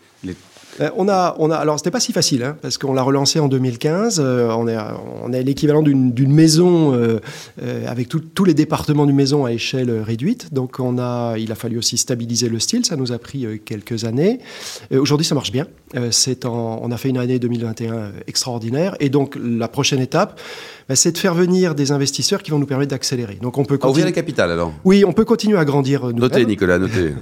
euh, 0.79 0.89
on 0.95 1.09
a, 1.09 1.35
on 1.39 1.51
a, 1.51 1.55
alors 1.55 1.77
c'était 1.77 1.91
pas 1.91 1.99
si 1.99 2.13
facile 2.13 2.43
hein, 2.43 2.57
parce 2.61 2.77
qu'on 2.77 2.93
l'a 2.93 3.01
relancé 3.01 3.39
en 3.39 3.47
2015. 3.47 4.21
Euh, 4.23 4.49
on 4.51 4.67
est, 4.67 4.77
on 5.23 5.33
est 5.33 5.43
l'équivalent 5.43 5.81
d'une 5.81 6.33
maison 6.33 6.93
euh, 6.93 7.19
avec 7.87 8.07
tous 8.07 8.45
les 8.45 8.53
départements 8.53 9.05
du 9.05 9.13
maison 9.13 9.45
à 9.45 9.51
échelle 9.51 9.91
réduite. 10.01 10.53
Donc 10.53 10.79
on 10.79 10.97
a, 10.97 11.35
il 11.37 11.51
a 11.51 11.55
fallu 11.55 11.77
aussi 11.77 11.97
stabiliser 11.97 12.49
le 12.49 12.59
style. 12.59 12.85
Ça 12.85 12.95
nous 12.95 13.11
a 13.11 13.19
pris 13.19 13.59
quelques 13.65 14.05
années. 14.05 14.39
Aujourd'hui, 14.91 15.25
ça 15.25 15.35
marche 15.35 15.51
bien. 15.51 15.67
c'est 16.11 16.45
on 16.45 16.91
a 16.91 16.97
fait 16.97 17.09
une 17.09 17.17
année 17.17 17.39
2021 17.39 18.11
extraordinaire. 18.27 18.95
Et 18.99 19.09
donc 19.09 19.37
la 19.41 19.67
prochaine 19.67 19.99
étape, 19.99 20.39
bah, 20.87 20.95
c'est 20.95 21.11
de 21.11 21.17
faire 21.17 21.33
venir 21.33 21.75
des 21.75 21.91
investisseurs 21.91 22.43
qui 22.43 22.51
vont 22.51 22.59
nous 22.59 22.65
permettre 22.65 22.91
d'accélérer. 22.91 23.37
Donc 23.41 23.57
on 23.57 23.65
peut 23.65 23.77
continuer... 23.77 23.91
ouvrir 23.91 24.05
les 24.05 24.13
capitales 24.13 24.51
alors. 24.51 24.73
Oui, 24.83 25.03
on 25.05 25.13
peut 25.13 25.25
continuer 25.25 25.57
à 25.57 25.65
grandir. 25.65 26.07
Notez, 26.13 26.45
Nicolas, 26.45 26.79
notez. 26.79 27.13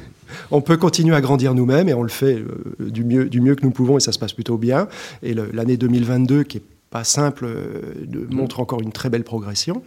On 0.51 0.61
peut 0.61 0.77
continuer 0.77 1.15
à 1.15 1.21
grandir 1.21 1.53
nous-mêmes 1.53 1.89
et 1.89 1.93
on 1.93 2.03
le 2.03 2.09
fait 2.09 2.35
euh, 2.35 2.89
du, 2.89 3.03
mieux, 3.03 3.25
du 3.25 3.41
mieux 3.41 3.55
que 3.55 3.63
nous 3.63 3.71
pouvons 3.71 3.97
et 3.97 3.99
ça 3.99 4.11
se 4.11 4.19
passe 4.19 4.33
plutôt 4.33 4.57
bien. 4.57 4.87
Et 5.23 5.33
l'année 5.33 5.77
2022 5.77 6.43
qui 6.43 6.57
est 6.57 6.63
pas 6.89 7.03
simple, 7.03 7.45
euh, 7.45 7.81
mm. 8.07 8.33
montre 8.33 8.59
encore 8.59 8.81
une 8.81 8.91
très 8.91 9.09
belle 9.09 9.23
progression. 9.23 9.83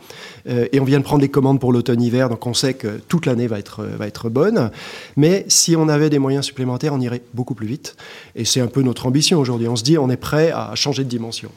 Euh, 0.49 0.67
et 0.73 0.81
on 0.81 0.85
vient 0.85 0.99
de 0.99 1.05
prendre 1.05 1.23
les 1.23 1.29
commandes 1.29 1.61
pour 1.61 1.73
l'automne-hiver, 1.73 2.29
donc 2.29 2.47
on 2.47 2.55
sait 2.55 2.75
que 2.75 3.01
toute 3.09 3.27
l'année 3.27 3.47
va 3.47 3.59
être, 3.59 3.85
va 3.85 4.07
être 4.07 4.29
bonne. 4.29 4.71
Mais 5.17 5.45
si 5.49 5.75
on 5.77 5.89
avait 5.89 6.11
des 6.11 6.19
moyens 6.19 6.45
supplémentaires, 6.45 6.95
on 6.95 7.01
irait 7.01 7.23
beaucoup 7.35 7.55
plus 7.55 7.67
vite. 7.67 7.97
Et 8.37 8.45
c'est 8.45 8.61
un 8.61 8.69
peu 8.69 8.83
notre 8.83 9.07
ambition 9.07 9.41
aujourd'hui. 9.41 9.69
On 9.69 9.77
se 9.77 9.85
dit, 9.85 9.99
on 9.99 10.11
est 10.11 10.17
prêt 10.17 10.53
à 10.53 10.75
changer 10.75 11.05
de 11.05 11.09
dimension. 11.09 11.51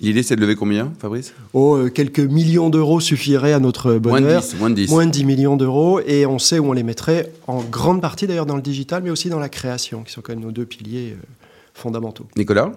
L'idée, 0.00 0.22
c'est 0.22 0.36
de 0.36 0.40
lever 0.42 0.56
combien, 0.56 0.92
Fabrice? 0.98 1.32
Oh, 1.54 1.76
euh, 1.76 1.88
Quelques 1.88 2.20
millions 2.20 2.68
d'euros 2.68 3.00
suffiraient 3.00 3.54
à 3.54 3.60
notre 3.60 3.94
bonheur. 3.94 4.42
Moins 4.58 4.70
de 4.70 4.74
10. 4.74 4.90
Moins 4.90 5.06
de 5.06 5.10
10. 5.10 5.24
millions 5.24 5.56
d'euros. 5.56 6.00
Et 6.06 6.26
on 6.26 6.38
sait 6.38 6.58
où 6.58 6.66
on 6.68 6.72
les 6.72 6.82
mettrait, 6.82 7.32
en 7.46 7.62
grande 7.62 8.02
partie 8.02 8.26
d'ailleurs 8.26 8.44
dans 8.46 8.56
le 8.56 8.62
digital, 8.62 9.02
mais 9.02 9.10
aussi 9.10 9.30
dans 9.30 9.38
la 9.38 9.48
création, 9.48 10.02
qui 10.02 10.12
sont 10.12 10.20
quand 10.20 10.34
même 10.34 10.44
nos 10.44 10.52
deux 10.52 10.66
piliers 10.66 11.12
euh, 11.12 11.24
fondamentaux. 11.72 12.26
Nicolas? 12.36 12.72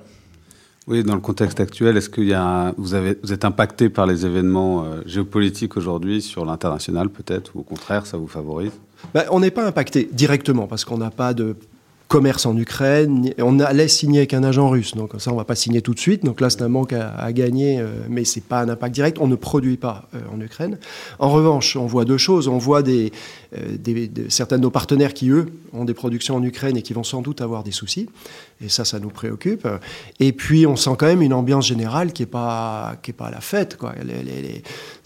Oui, 0.88 1.04
dans 1.04 1.14
le 1.14 1.22
contexte 1.22 1.60
actuel, 1.60 1.98
est-ce 1.98 2.10
que 2.10 2.22
y 2.22 2.34
a 2.34 2.74
vous, 2.78 2.94
avez, 2.96 3.18
vous 3.22 3.32
êtes 3.34 3.46
impacté 3.46 3.90
par 3.90 4.08
les 4.08 4.26
événements 4.26 4.86
euh, 4.86 5.02
géopolitiques 5.06 5.78
aujourd'hui 5.78 6.22
sur 6.22 6.46
l'international 6.46 7.10
peut-être, 7.10 7.52
ou 7.56 7.60
au 7.60 7.64
contraire, 7.64 8.06
ça 8.06 8.18
vous 8.18 8.28
favorise? 8.28 8.72
Ben, 9.14 9.26
On 9.30 9.40
n'est 9.42 9.52
pas 9.52 9.68
impacté 9.68 10.10
directement 10.12 10.68
parce 10.68 10.86
qu'on 10.86 10.98
n'a 10.98 11.12
pas 11.12 11.34
de 11.34 11.56
commerce 12.10 12.48
en 12.48 12.58
Ukraine. 12.58 13.32
On 13.38 13.60
allait 13.60 13.88
signer 13.88 14.20
avec 14.20 14.34
un 14.34 14.44
agent 14.44 14.68
russe, 14.68 14.96
donc 14.96 15.12
ça 15.20 15.32
on 15.32 15.36
va 15.36 15.46
pas 15.46 15.56
signer 15.56 15.82
tout 15.82 15.94
de 15.94 16.00
suite. 16.00 16.26
Donc 16.26 16.42
là 16.42 16.50
c'est 16.50 16.64
un 16.64 16.68
manque 16.68 16.92
à, 16.92 17.32
gagner, 17.32 17.80
euh, 17.80 17.88
mais 18.10 18.26
c'est 18.26 18.44
pas 18.44 18.62
un 18.62 18.70
impact 18.70 18.96
direct. 18.96 19.18
On 19.22 19.28
ne 19.28 19.36
produit 19.36 19.78
pas 19.78 20.10
euh, 20.16 20.20
en 20.34 20.42
Ukraine. 20.42 20.80
En 21.20 21.30
revanche, 21.30 21.76
on 21.76 21.86
voit 21.86 22.06
deux 22.06 22.18
choses. 22.18 22.48
On 22.48 22.58
voit 22.58 22.82
euh, 22.82 23.10
des, 23.78 24.12
certains 24.28 24.58
de 24.58 24.64
nos 24.64 24.72
partenaires 24.72 25.14
qui 25.14 25.30
eux 25.30 25.46
ont 25.72 25.86
des 25.86 25.94
productions 25.94 26.36
en 26.36 26.44
Ukraine 26.44 26.76
et 26.78 26.82
qui 26.82 26.94
vont 26.94 27.04
sans 27.04 27.22
doute 27.22 27.42
avoir 27.42 27.64
des 27.64 27.72
soucis. 27.72 28.10
Et 28.60 28.70
ça, 28.70 28.86
ça 28.86 29.00
nous 29.00 29.10
préoccupe. 29.10 29.68
Et 30.20 30.34
puis 30.34 30.66
on 30.66 30.76
sent 30.76 30.96
quand 30.98 31.06
même 31.06 31.22
une 31.22 31.34
ambiance 31.34 31.68
générale 31.68 32.12
qui 32.12 32.24
est 32.24 32.26
pas 32.26 32.96
est 33.08 33.14
pas 33.14 33.28
à 33.28 33.32
la 33.32 33.42
fête. 33.42 33.78
Quoi. 33.78 33.94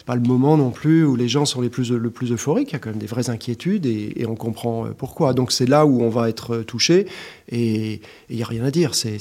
Pas 0.05 0.15
le 0.15 0.21
moment 0.21 0.57
non 0.57 0.71
plus 0.71 1.05
où 1.05 1.15
les 1.15 1.29
gens 1.29 1.45
sont 1.45 1.61
les 1.61 1.69
plus, 1.69 1.91
le 1.91 2.09
plus 2.09 2.31
euphoriques. 2.31 2.71
Il 2.71 2.73
y 2.73 2.75
a 2.75 2.79
quand 2.79 2.89
même 2.89 2.99
des 2.99 3.07
vraies 3.07 3.29
inquiétudes 3.29 3.85
et, 3.85 4.25
on 4.27 4.35
comprend 4.35 4.85
euh, 4.85 4.89
pourquoi. 4.97 5.33
Donc 5.33 5.51
c'est 5.51 5.65
là 5.65 5.85
où 5.85 6.01
on 6.01 6.09
va 6.09 6.29
être 6.29 6.55
euh, 6.55 6.63
touché 6.63 7.07
et 7.49 8.01
il 8.29 8.35
n'y 8.35 8.43
a 8.43 8.45
rien 8.45 8.63
à 8.65 8.71
dire. 8.71 8.95
C'est 8.95 9.17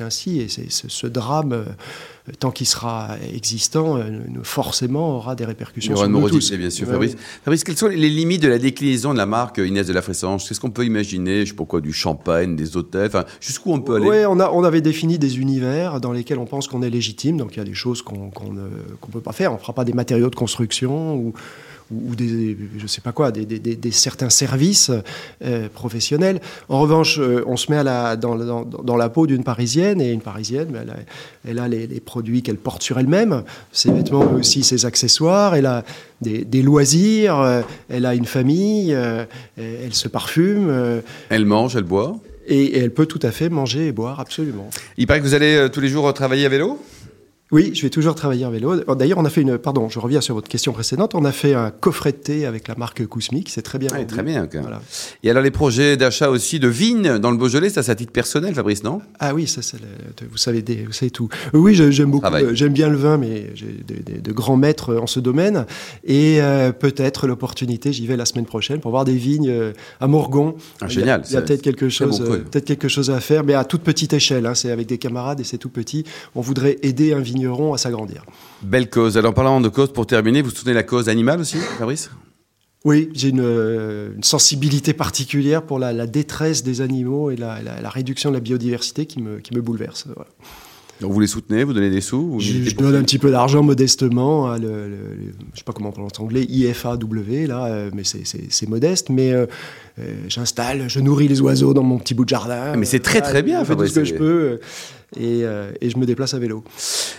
ainsi 0.00 0.40
et 0.40 0.48
ce, 0.48 0.88
ce 0.88 1.06
drame, 1.06 1.52
euh, 1.52 1.64
tant 2.38 2.50
qu'il 2.50 2.66
sera 2.66 3.16
existant, 3.32 4.00
forcément 4.42 5.16
aura 5.16 5.34
des 5.34 5.44
répercussions 5.44 5.96
sur 5.96 6.08
nous 6.08 6.28
tous. 6.28 6.52
bien 6.52 6.70
sûr. 6.70 6.86
Fabrice. 6.86 7.16
Fabrice, 7.44 7.64
quelles 7.64 7.76
sont 7.76 7.88
les 7.88 8.10
limites 8.10 8.42
de 8.42 8.48
la 8.48 8.58
déclinaison 8.58 9.12
de 9.12 9.18
la 9.18 9.26
marque 9.26 9.58
Inès 9.58 9.86
de 9.86 9.92
la 9.92 10.02
Fressange? 10.02 10.46
Qu'est-ce 10.46 10.60
qu'on 10.60 10.70
peut 10.70 10.84
imaginer? 10.84 11.46
Je 11.46 11.50
sais 11.50 11.56
pas 11.56 11.64
quoi, 11.64 11.80
du 11.80 11.92
champagne, 11.92 12.56
des 12.56 12.76
hôtels 12.76 13.06
enfin, 13.06 13.24
Jusqu'où 13.40 13.72
on 13.72 13.80
peut 13.80 13.96
aller? 13.96 14.08
Oui, 14.08 14.26
on, 14.26 14.38
on 14.38 14.64
avait 14.64 14.82
défini 14.82 15.18
des 15.18 15.38
univers 15.38 16.00
dans 16.00 16.12
lesquels 16.12 16.38
on 16.38 16.46
pense 16.46 16.68
qu'on 16.68 16.82
est 16.82 16.90
légitime. 16.90 17.38
Donc 17.38 17.56
il 17.56 17.58
y 17.58 17.62
a 17.62 17.64
des 17.64 17.74
choses 17.74 18.02
qu'on 18.02 18.30
ne 18.52 18.68
peut 19.10 19.20
pas 19.20 19.32
faire. 19.38 19.52
On 19.52 19.56
ne 19.56 19.60
fera 19.60 19.72
pas 19.72 19.84
des 19.84 19.94
matériaux 19.94 20.30
de 20.30 20.34
construction 20.34 21.14
ou, 21.14 21.32
ou 21.90 22.14
des, 22.14 22.56
je 22.76 22.86
sais 22.86 23.00
pas 23.00 23.12
quoi, 23.12 23.32
des, 23.32 23.46
des, 23.46 23.90
certains 23.90 24.28
services 24.28 24.90
euh, 25.44 25.68
professionnels. 25.72 26.40
En 26.68 26.80
revanche, 26.80 27.18
euh, 27.18 27.42
on 27.46 27.56
se 27.56 27.70
met 27.70 27.78
à 27.78 27.82
la, 27.82 28.16
dans, 28.16 28.36
dans, 28.36 28.64
dans, 28.64 28.96
la 28.96 29.08
peau 29.08 29.26
d'une 29.26 29.42
Parisienne, 29.42 30.00
et 30.00 30.12
une 30.12 30.20
Parisienne, 30.20 30.68
elle 30.80 30.90
a, 30.90 30.96
elle 31.48 31.58
a 31.58 31.68
les, 31.68 32.00
produits 32.00 32.42
qu'elle 32.42 32.56
porte 32.56 32.82
sur 32.82 32.98
elle-même, 32.98 33.42
ses 33.72 33.90
vêtements, 33.90 34.26
mais 34.30 34.40
aussi 34.40 34.62
ses 34.62 34.84
accessoires, 34.84 35.54
elle 35.54 35.66
a 35.66 35.84
des, 36.20 36.62
loisirs, 36.62 37.38
euh, 37.38 37.62
elle 37.88 38.04
a 38.04 38.14
une 38.14 38.26
famille, 38.26 38.90
elle 39.56 39.94
se 39.94 40.08
parfume. 40.08 40.70
elle 41.30 41.46
mange, 41.46 41.76
elle 41.76 41.84
boit? 41.84 42.16
Et, 42.46 42.64
et, 42.64 42.78
elle 42.78 42.92
peut 42.92 43.06
tout 43.06 43.20
à 43.22 43.30
fait 43.30 43.48
manger 43.48 43.88
et 43.88 43.92
boire, 43.92 44.20
absolument. 44.20 44.68
Il 44.96 45.06
paraît 45.06 45.20
que 45.20 45.24
vous 45.24 45.34
allez 45.34 45.68
tous 45.72 45.80
les 45.80 45.88
jours 45.88 46.12
travailler 46.14 46.46
à 46.46 46.48
vélo? 46.48 46.78
Oui, 47.50 47.70
je 47.74 47.80
vais 47.80 47.88
toujours 47.88 48.14
travailler 48.14 48.44
en 48.44 48.50
vélo. 48.50 48.76
D'ailleurs, 48.94 49.16
on 49.16 49.24
a 49.24 49.30
fait 49.30 49.40
une. 49.40 49.56
Pardon, 49.56 49.88
je 49.88 49.98
reviens 49.98 50.20
sur 50.20 50.34
votre 50.34 50.48
question 50.48 50.72
précédente. 50.72 51.14
On 51.14 51.24
a 51.24 51.32
fait 51.32 51.54
un 51.54 51.70
coffret 51.70 52.12
de 52.12 52.18
thé 52.18 52.44
avec 52.44 52.68
la 52.68 52.74
marque 52.74 53.06
Kousmik. 53.06 53.48
C'est 53.48 53.62
très 53.62 53.78
bien. 53.78 53.88
Ah, 53.94 54.04
très 54.04 54.22
bien. 54.22 54.46
Voilà. 54.60 54.82
Et 55.22 55.30
alors, 55.30 55.42
les 55.42 55.50
projets 55.50 55.96
d'achat 55.96 56.28
aussi 56.28 56.60
de 56.60 56.68
vignes 56.68 57.18
dans 57.18 57.30
le 57.30 57.38
Beaujolais, 57.38 57.70
ça, 57.70 57.82
c'est 57.82 57.92
à 57.92 57.94
titre 57.94 58.12
personnel, 58.12 58.54
Fabrice, 58.54 58.84
non? 58.84 59.00
Ah 59.18 59.34
oui, 59.34 59.46
ça, 59.46 59.62
c'est 59.62 59.78
vous 60.30 60.36
savez, 60.36 60.62
vous 60.86 60.92
savez 60.92 61.10
tout. 61.10 61.28
Oui, 61.54 61.74
j'aime 61.74 62.10
beaucoup. 62.10 62.26
J'aime 62.52 62.74
bien 62.74 62.90
le 62.90 62.96
vin, 62.96 63.16
mais 63.16 63.50
j'ai 63.54 63.74
de, 63.86 64.32
grands 64.32 64.56
maîtres 64.56 64.96
en 64.96 65.06
ce 65.06 65.18
domaine. 65.18 65.64
Et 66.04 66.42
euh, 66.42 66.72
peut-être 66.72 67.26
l'opportunité, 67.26 67.94
j'y 67.94 68.06
vais 68.06 68.16
la 68.16 68.26
semaine 68.26 68.44
prochaine 68.44 68.80
pour 68.80 68.90
voir 68.90 69.06
des 69.06 69.14
vignes 69.14 69.48
euh, 69.48 69.72
à 70.00 70.06
Morgon. 70.06 70.56
Ah, 70.82 70.88
génial. 70.88 71.22
Il 71.28 71.32
y 71.32 71.36
a, 71.36 71.40
peut-être 71.40 71.62
quelque 71.62 71.88
chose, 71.88 72.22
peut-être 72.50 72.66
quelque 72.66 72.88
chose 72.88 73.10
à 73.10 73.20
faire, 73.20 73.42
mais 73.42 73.54
à 73.54 73.64
toute 73.64 73.82
petite 73.82 74.12
échelle. 74.12 74.44
Hein. 74.44 74.54
c'est 74.54 74.70
avec 74.70 74.86
des 74.86 74.98
camarades 74.98 75.40
et 75.40 75.44
c'est 75.44 75.58
tout 75.58 75.70
petit. 75.70 76.04
On 76.34 76.42
voudrait 76.42 76.76
aider 76.82 77.14
un 77.14 77.20
vigneron 77.20 77.37
à 77.46 77.78
s'agrandir. 77.78 78.24
Belle 78.62 78.90
cause. 78.90 79.16
Alors, 79.16 79.34
parlant 79.34 79.60
de 79.60 79.68
cause, 79.68 79.92
pour 79.92 80.06
terminer, 80.06 80.42
vous 80.42 80.50
soutenez 80.50 80.74
la 80.74 80.82
cause 80.82 81.08
animale 81.08 81.40
aussi, 81.40 81.58
Fabrice? 81.78 82.10
Oui, 82.84 83.10
j'ai 83.12 83.30
une, 83.30 84.22
sensibilité 84.22 84.92
particulière 84.92 85.62
pour 85.62 85.78
la, 85.78 86.06
détresse 86.06 86.62
des 86.62 86.80
animaux 86.80 87.30
et 87.30 87.36
la, 87.36 87.90
réduction 87.90 88.30
de 88.30 88.34
la 88.34 88.40
biodiversité 88.40 89.06
qui 89.06 89.20
me, 89.20 89.38
qui 89.38 89.54
me 89.54 89.60
bouleverse. 89.60 90.06
Donc 91.00 91.12
vous 91.12 91.20
les 91.20 91.28
soutenez, 91.28 91.62
vous 91.62 91.72
donnez 91.72 91.90
des 91.90 92.00
sous 92.00 92.40
Je, 92.40 92.74
donne 92.74 92.96
un 92.96 93.02
petit 93.02 93.18
peu 93.18 93.30
d'argent 93.30 93.62
modestement, 93.62 94.50
à 94.50 94.58
le, 94.58 94.66
je 94.66 95.26
ne 95.26 95.56
sais 95.56 95.62
pas 95.64 95.72
comment 95.72 95.90
on 95.90 95.92
prononce 95.92 96.18
en 96.18 96.24
anglais, 96.24 96.44
IFAW, 96.48 97.46
là, 97.46 97.66
euh, 97.66 97.90
mais 97.94 98.02
c'est 98.02 98.68
modeste. 98.68 99.08
Mais 99.08 99.32
euh, 99.32 99.46
euh, 100.00 100.14
j'installe, 100.28 100.88
je 100.88 100.98
nourris 100.98 101.28
les 101.28 101.40
oiseaux 101.40 101.72
dans 101.72 101.84
mon 101.84 101.98
petit 101.98 102.14
bout 102.14 102.24
de 102.24 102.30
jardin. 102.30 102.74
Mais 102.76 102.86
c'est 102.86 102.98
très 102.98 103.20
très 103.20 103.42
bien, 103.42 103.60
Je 103.60 103.66
fais 103.66 103.76
tout 103.76 103.86
ce 103.86 103.94
que 103.94 104.04
je 104.04 104.14
peux. 104.14 104.60
Euh, 105.16 105.72
et, 105.80 105.88
je 105.88 105.96
me 105.96 106.04
déplace 106.04 106.34
à 106.34 106.38
vélo. 106.38 106.62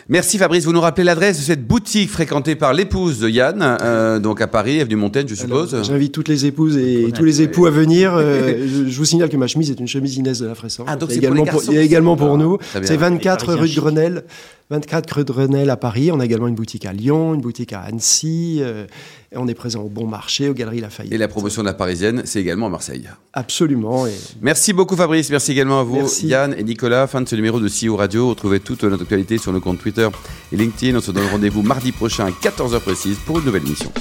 Merci 0.07 0.37
Fabrice, 0.37 0.65
vous 0.65 0.73
nous 0.73 0.81
rappelez 0.81 1.03
l'adresse 1.03 1.37
de 1.37 1.43
cette 1.43 1.65
boutique 1.65 2.09
fréquentée 2.09 2.55
par 2.55 2.73
l'épouse 2.73 3.19
de 3.19 3.29
Yann, 3.29 3.77
euh, 3.81 4.19
donc 4.19 4.41
à 4.41 4.47
Paris, 4.47 4.79
avenue 4.79 4.95
Montaigne, 4.95 5.27
je 5.27 5.35
suppose. 5.35 5.75
J'invite 5.83 6.11
toutes 6.11 6.27
les 6.27 6.45
épouses 6.45 6.77
et 6.77 7.11
tous 7.15 7.23
les 7.23 7.41
époux 7.41 7.65
à 7.65 7.71
venir. 7.71 8.13
Euh, 8.13 8.67
je, 8.87 8.97
vous 8.97 9.05
signale 9.05 9.29
que 9.29 9.37
ma 9.37 9.47
chemise 9.47 9.71
est 9.71 9.79
une 9.79 9.87
chemise 9.87 10.17
Inès 10.17 10.39
de 10.39 10.45
la 10.45 10.55
Fresson. 10.55 10.85
Ah, 10.87 10.95
donc 10.95 11.11
c'est 11.11 11.17
également 11.17 11.45
pour, 11.45 11.61
également 11.71 12.15
pour 12.15 12.37
nous. 12.37 12.59
C'est 12.83 12.97
24 12.97 13.55
rue 13.55 13.69
de 13.69 13.75
Grenelle. 13.75 14.23
24 14.69 15.11
rue 15.15 15.25
de 15.25 15.31
Grenelle 15.31 15.69
à 15.69 15.77
Paris. 15.77 16.11
On 16.11 16.19
a 16.19 16.25
également 16.25 16.47
une 16.47 16.55
boutique 16.55 16.85
à 16.85 16.93
Lyon, 16.93 17.33
une 17.33 17.41
boutique 17.41 17.73
à 17.73 17.81
Annecy. 17.81 18.61
Et 18.61 19.37
on 19.37 19.47
est 19.47 19.53
présent 19.53 19.81
au 19.81 19.89
Bon 19.89 20.05
Marché, 20.05 20.47
aux 20.49 20.53
Galeries 20.53 20.81
Lafayette. 20.81 21.11
Et 21.13 21.17
la 21.17 21.27
promotion 21.27 21.63
de 21.63 21.67
la 21.67 21.73
Parisienne, 21.73 22.21
c'est 22.25 22.39
également 22.39 22.67
à 22.67 22.69
Marseille. 22.69 23.09
Absolument. 23.33 24.05
Merci 24.41 24.73
beaucoup 24.73 24.95
Fabrice, 24.95 25.29
merci 25.29 25.51
également 25.51 25.79
à 25.79 25.83
vous 25.83 26.07
Yann 26.23 26.53
et 26.57 26.63
Nicolas. 26.63 27.07
Fin 27.07 27.21
de 27.21 27.27
ce 27.27 27.35
numéro 27.35 27.59
de 27.59 27.67
CEO 27.67 27.95
Radio. 27.95 28.29
Retrouvez 28.29 28.59
toute 28.59 28.83
notre 28.83 29.03
actualité 29.03 29.37
sur 29.37 29.51
nos 29.51 29.59
comptes 29.59 29.79
Twitter 29.79 30.07
et 30.51 30.57
LinkedIn. 30.57 30.97
On 30.97 31.01
se 31.01 31.11
donne 31.11 31.27
rendez-vous 31.31 31.63
mardi 31.63 31.91
prochain 31.91 32.27
à 32.27 32.29
14h 32.29 32.79
précise 32.79 33.17
pour 33.25 33.39
une 33.39 33.45
nouvelle 33.45 33.65
émission. 33.65 33.91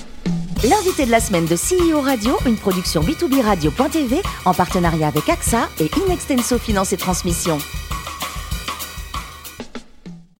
L'invité 0.64 1.06
de 1.06 1.10
la 1.12 1.20
semaine 1.20 1.46
de 1.46 1.54
CEO 1.54 2.00
Radio, 2.00 2.36
une 2.44 2.56
production 2.56 3.00
B2B 3.00 3.42
Radio.tv 3.42 4.20
en 4.44 4.52
partenariat 4.52 5.06
avec 5.06 5.28
AXA 5.28 5.68
et 5.80 5.88
Inextenso 6.04 6.58
Finance 6.58 6.92
et 6.92 6.96
Transmission. 6.96 7.58